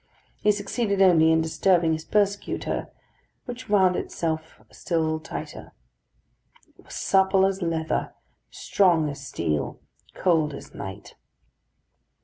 He 0.41 0.51
succeeded 0.51 0.99
only 0.99 1.31
in 1.31 1.41
disturbing 1.41 1.93
his 1.93 2.05
persecutor, 2.05 2.89
which 3.45 3.69
wound 3.69 3.95
itself 3.95 4.59
still 4.71 5.19
tighter. 5.19 5.73
It 6.75 6.85
was 6.85 6.95
supple 6.95 7.45
as 7.45 7.61
leather, 7.61 8.15
strong 8.49 9.09
as 9.11 9.23
steel, 9.23 9.79
cold 10.15 10.55
as 10.55 10.73
night. 10.73 11.13